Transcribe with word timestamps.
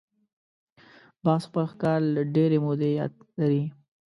باز 1.23 1.41
خپل 1.47 1.65
ښکار 1.71 1.99
له 2.15 2.21
ډېرې 2.35 2.57
مودې 2.65 2.89
یاد 2.99 3.13
لري 3.39 3.63